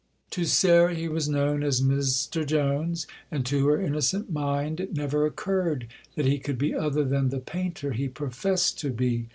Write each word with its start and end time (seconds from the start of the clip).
To 0.31 0.45
Sarah 0.45 0.95
he 0.95 1.07
was 1.07 1.29
known 1.29 1.61
as 1.61 1.79
"Mr 1.79 2.43
Jones"; 2.43 3.05
and 3.29 3.45
to 3.45 3.67
her 3.67 3.79
innocent 3.79 4.31
mind 4.33 4.79
it 4.79 4.95
never 4.95 5.27
occurred 5.27 5.85
that 6.15 6.25
he 6.25 6.39
could 6.39 6.57
be 6.57 6.73
other 6.73 7.03
than 7.03 7.29
the 7.29 7.37
painter 7.39 7.91
he 7.91 8.07
professed 8.07 8.79
to 8.79 8.89
be. 8.89 9.29